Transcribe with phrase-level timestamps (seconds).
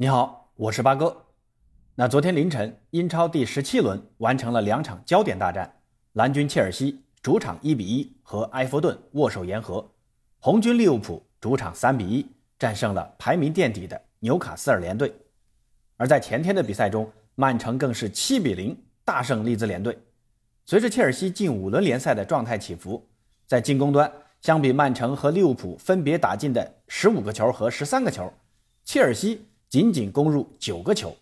[0.00, 1.24] 你好，我是八哥。
[1.96, 5.68] 那昨天凌晨，英超第十七轮完成了两场焦点大战，
[6.12, 9.84] 蓝军切尔西主场一比一和埃弗顿握手言和，
[10.38, 12.24] 红军利物浦主场三比一
[12.60, 15.12] 战胜了排名垫底的纽卡斯尔联队。
[15.96, 19.98] 而在前天的比赛中，曼城更是七比零大胜利兹联队。
[20.64, 23.04] 随着切尔西近五轮联赛的状态起伏，
[23.48, 24.08] 在进攻端
[24.42, 28.32] 相比曼城和利物浦分别打进的十五个球和十三个球，
[28.84, 29.47] 切尔西。
[29.68, 31.14] 仅仅攻入九个球，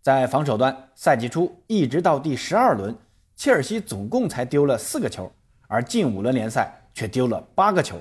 [0.00, 2.96] 在防守端，赛季初一直到第十二轮，
[3.34, 5.30] 切尔西总共才丢了四个球，
[5.66, 8.00] 而近五轮联赛却丢了八个球，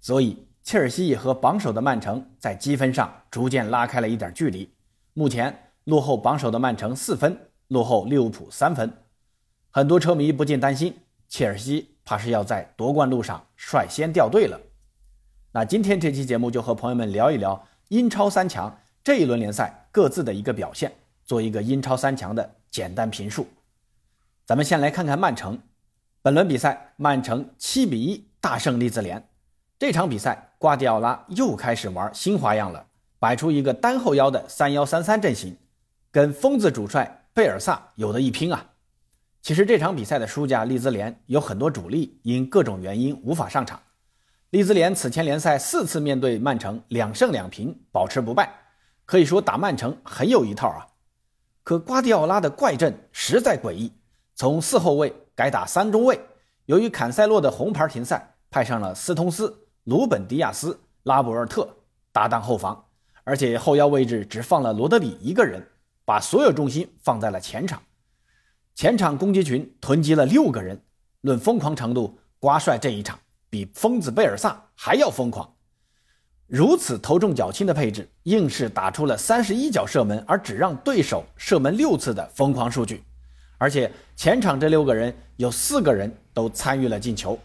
[0.00, 4.68] 所以切尔西也和榜首的曼城在积分上逐渐拉开了一点距离。
[5.12, 7.38] 目前落后榜首的曼城四分，
[7.68, 8.92] 落后利物浦三分。
[9.70, 10.92] 很多车迷不禁担心，
[11.28, 14.60] 切尔西怕是要在夺冠路上率先掉队了。
[15.52, 18.76] 那今天这期节目就和朋友们聊一聊英超三强。
[19.04, 20.90] 这一轮联赛各自的一个表现，
[21.26, 23.46] 做一个英超三强的简单评述。
[24.46, 25.60] 咱们先来看看曼城，
[26.22, 29.28] 本轮比赛曼城七比一大胜利兹联。
[29.78, 32.86] 这场比赛瓜迪奥拉又开始玩新花样了，
[33.18, 35.54] 摆出一个单后腰的三幺三三阵型，
[36.10, 38.70] 跟疯子主帅贝尔萨有的一拼啊。
[39.42, 43.78] 其实这场比赛的输家利兹联有很多主力因各种原因无法上场。
[44.48, 48.50] 利兹联此前联赛四次面对曼城两胜两平，保持不败。
[49.06, 50.86] 可以说打曼城很有一套啊，
[51.62, 53.92] 可瓜迪奥拉的怪阵实在诡异，
[54.34, 56.20] 从四后卫改打三中卫。
[56.66, 61.68] 由于坎塞洛的红牌停赛，派上了斯通斯、鲁本迪亚斯、拉博尔特
[62.12, 62.86] 搭档后防，
[63.24, 65.62] 而且后腰位置只放了罗德里一个人，
[66.06, 67.82] 把所有重心放在了前场。
[68.74, 70.82] 前场攻击群囤积了六个人，
[71.20, 73.18] 论疯狂程度，瓜帅这一场
[73.50, 75.53] 比疯子贝尔萨还要疯狂。
[76.46, 83.02] 如此头重脚轻的配置，硬是打出了三十一脚射门，而只让对手射门六次的疯狂数据。
[83.56, 87.38] 而且前场这六个人有四个人都参与了进球。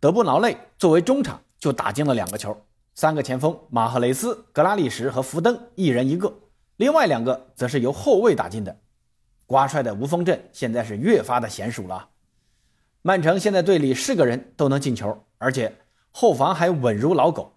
[0.00, 2.56] 德布劳内作为中场就打进了两个球，
[2.94, 6.32] 三个前锋马赫雷斯、格拉利什和福登一人一个，
[6.76, 8.78] 另外两个则是由后卫打进的。
[9.44, 12.08] 瓜帅的无锋阵现在是越发的娴熟了。
[13.02, 15.76] 曼城现在队里是个人都能进球，而且
[16.10, 17.52] 后防还稳如老狗。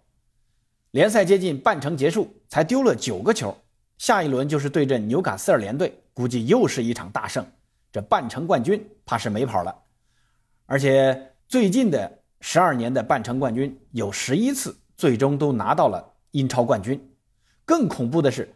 [0.91, 3.55] 联赛接近半程结束，才丢了九个球。
[3.99, 7.45] 下一轮就是对阵纽卡斯尔联队，估计又是一场大胜。
[7.91, 9.75] 这半程冠军怕是没跑了。
[10.65, 12.11] 而且最近的
[12.41, 16.99] 十二年的半程冠军有十一次最终都拿到了英超冠军。
[17.65, 18.51] 更恐怖的是，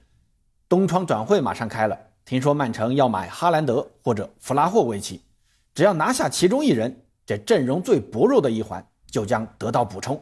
[0.68, 1.96] 东窗转会马上开了，
[2.26, 5.22] 听说曼城要买哈兰德或者弗拉霍维奇，
[5.76, 10.20] 只要拿下其中一人，这阵容最薄弱的一环就将得到补充。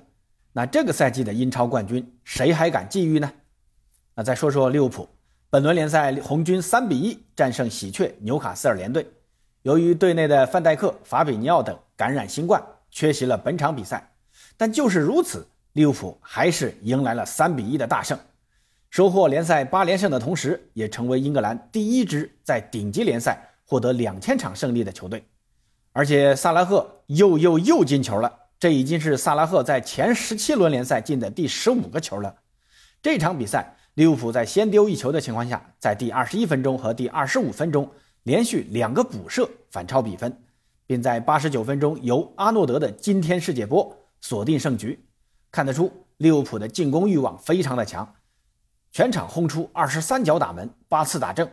[0.53, 3.31] 那这个赛季的英超冠军，谁还敢觊觎呢？
[4.13, 5.07] 那再说说利物浦，
[5.49, 9.09] 本轮联赛红军三比一战胜喜鹊纽卡斯尔联队。
[9.61, 14.11] 由于队内的范戴克、法比尼奥等感染新冠，缺席了本场比赛。
[14.57, 18.19] 但就是如此，利物浦还是迎来了三比一的大胜，
[18.89, 25.23] 收获联赛八连胜的同时，也成为英格兰第一支在顶级联赛获得两千场胜利的球队。
[25.93, 28.40] 而且萨拉赫又又又进球了。
[28.61, 32.35] 这已经是萨拉赫在前十七轮联赛进的第十五个球了。
[33.01, 37.89] 这场比赛，利物浦在先丢一球的情况下，在第二十一分钟和第二十五分钟
[38.21, 40.43] 连续两个补射反超比分，
[40.85, 45.07] 并在八十九分钟由阿诺德的惊天世界波锁定胜局。
[45.49, 48.13] 看得出利物浦的进攻欲望非常的强，
[48.91, 51.49] 全场轰出二十三脚打门，八次打正，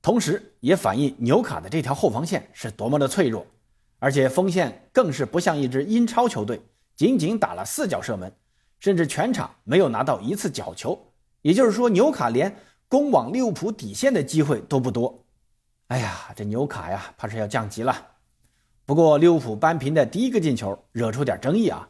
[0.00, 3.46] 同时也反映纽卡的这条后防线是多么的脆弱。
[3.98, 6.60] 而且锋线更是不像一支英超球队，
[6.94, 8.32] 仅仅打了四脚射门，
[8.78, 11.12] 甚至全场没有拿到一次角球。
[11.42, 12.54] 也就是说，纽卡连
[12.88, 15.24] 攻往利物浦底线的机会都不多。
[15.88, 17.94] 哎呀，这纽卡呀，怕是要降级了。
[18.84, 21.88] 不过，利物浦扳平的第一个进球惹出点争议啊。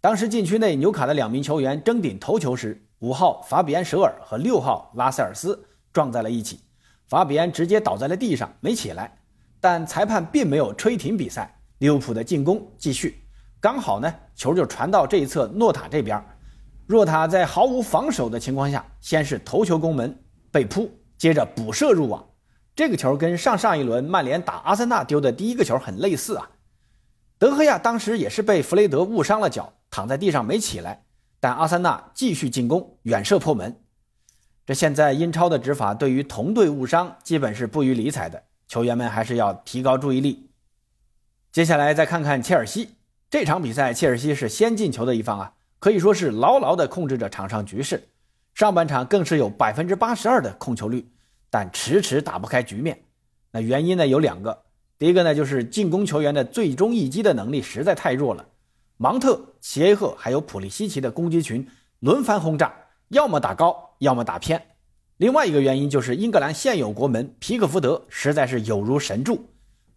[0.00, 6.60] 当时禁区内纽卡的两名球员争顶头球时，五号法比安·舍尔和六号拉塞尔斯撞在了一起，
[7.08, 9.16] 法比安直接倒在了地上，没起来。
[9.64, 13.26] 但裁判并没有吹停比赛，利物浦的进攻继续。
[13.62, 16.22] 刚好呢，球就传到这一侧诺塔这边。
[16.86, 20.22] 诺塔在毫无防守的情况下，先是头球攻门
[20.52, 22.22] 被扑，接着补射入网。
[22.76, 26.50] 这个球跟上上一轮曼联打阿森纳丢的第一个球很类似啊。
[27.38, 31.06] 德赫亚当时也是被弗雷德误伤了脚，躺在地上没起来。
[31.40, 33.74] 但阿森纳继续进攻，远射破门。
[34.66, 38.42] 这现在英超的执法对于同队误伤基本是不予理睬的。
[38.68, 40.50] 球员们还是要提高注意力。
[41.52, 42.96] 接下来再看看切尔西
[43.30, 48.08] 这场比赛，切尔西是先进球的一方啊，可以说是牢牢地控制着场上局势。
[48.54, 51.10] 上半场更是有百分之八十二的控球率，
[51.50, 53.02] 但迟迟打不开局面。
[53.50, 54.62] 那原因呢有两个，
[54.98, 58.46] 第一个呢就是进攻球员的最终一击的能力实在太弱了，
[58.96, 61.68] 芒特、齐耶赫还有普利西奇的攻击群
[61.98, 62.72] 轮番轰炸，
[63.08, 64.60] 要么打高，要么打偏。
[65.18, 69.46] 另外一个原因就是英格兰现有国门皮克福德实在是有如神助，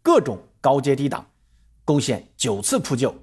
[0.03, 1.25] 各种高接低挡，
[1.83, 3.13] 贡献九次扑救，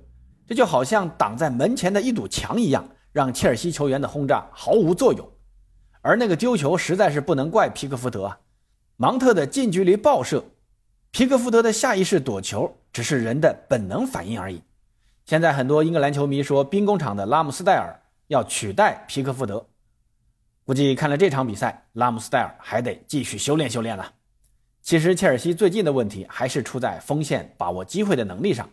[0.49, 5.31] 这就好像挡在门前的一堵墙一样，让切尔西球员的轰炸毫无作用。
[6.00, 8.41] 而那个丢球实在是不能怪皮克福德啊，
[8.96, 10.44] 芒特的近距离爆射，
[11.12, 14.61] 皮克福德的下意识躲球只是人的本能反应而已。
[15.26, 19.64] 现在很多英格兰球迷说兵工厂的拉姆斯戴尔要取代皮克福德。
[20.64, 24.14] 估计看了这场比赛，拉姆斯戴尔还得继续修炼修炼了。
[24.81, 28.69] 其实切尔西最近的问题还是出在锋线把握机会的能力上。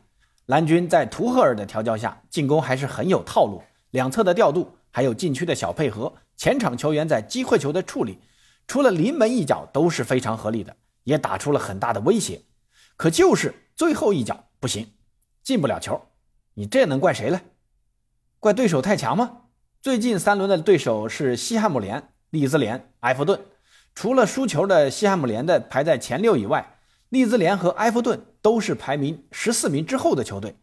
[0.46, 3.62] 蓝军在图赫尔的调教下，进攻还是很有套路，
[3.92, 8.18] 两侧的调度，还有禁区的小配合，前场球员在机会球的处理，
[8.68, 10.74] 除了临门一脚都是非常合理的，
[11.04, 12.42] 也打出了很大的威胁。
[12.96, 14.90] 可就是最后一脚不行，
[15.44, 16.02] 进不了球。
[16.54, 17.42] 你这能怪谁呢？
[18.40, 19.41] 怪对手太强吗？
[19.82, 23.42] 最近三轮的对手是西汉姆联、利兹联、埃弗顿。
[23.96, 26.76] 除了输球的西汉姆联的排在前六以外，
[27.10, 30.56] 利兹联和埃弗顿都是排名十四名之后的球队。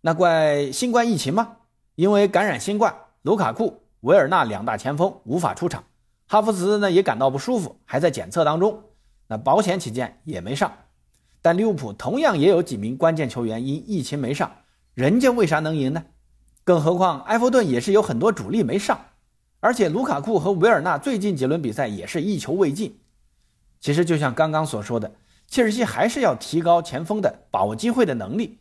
[0.00, 1.58] 那怪新冠疫情吗？
[1.94, 2.92] 因为感染新冠，
[3.22, 5.84] 卢卡库、维尔纳两大前锋无法出场，
[6.26, 8.82] 哈弗茨呢也感到不舒服，还在检测当中。
[9.28, 10.72] 那保险起见也没上。
[11.40, 14.50] 但利物浦同样也有几名关键球员因疫情没上，
[14.94, 16.02] 人家为啥能赢呢？
[16.64, 18.98] 更何况，埃弗顿也是有很多主力没上，
[19.60, 23.00] 而且卢卡库和维尔纳最近几轮比赛也是一球未进。
[23.80, 25.12] 其实就像刚刚所说的，
[25.48, 28.60] 切尔西还是要提高前锋的把握机会的能力。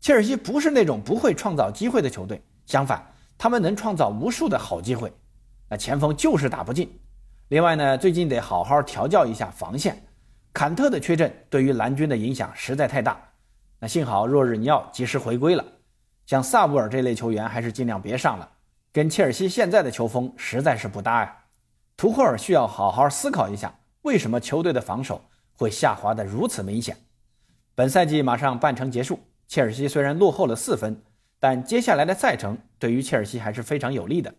[0.00, 3.04] 切尔西不是那种不会创造机会的球队，相反，
[3.38, 5.10] 他们能创造无数的好机会。
[5.70, 7.00] 那前锋就是打不进。
[7.48, 10.04] 另外呢，最近得好好调教一下防线。
[10.52, 13.18] 坎特的缺阵对于蓝军的影响实在太大。
[13.80, 15.64] 那幸好若日尼奥及时回归了。
[16.28, 18.50] 像萨布尔这类球员还是尽量别上了，
[18.92, 21.34] 跟切尔西现在的球风实在是不搭呀。
[21.96, 26.98] 图赫尔需要好好思考一下，为什么球队的防守会下滑的如此明显。
[27.74, 31.02] 本赛季马上半程结束，切尔西虽然落后了四分，
[31.40, 34.34] 但接下来的赛程对于切尔西还是非常有利的。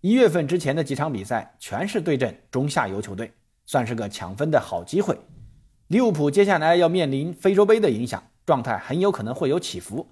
[0.00, 3.32] 一月份之前的几场比赛全是对阵中下游球队，
[3.64, 5.16] 算是个抢分的好机会。
[5.86, 10.08] 利物浦接下来要面临非洲杯的影响，状态很有可能会有起伏。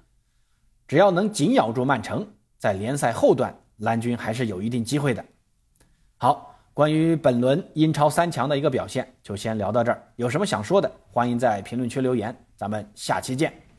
[0.90, 2.26] 只要能紧咬住曼城，
[2.58, 5.24] 在联赛后段，蓝军还是有一定机会的。
[6.16, 10.02] 好，关于本轮英超三强的一个表现，就先聊到这儿。
[10.16, 12.36] 有什么想说的，欢迎在评论区留言。
[12.56, 13.69] 咱们下期见。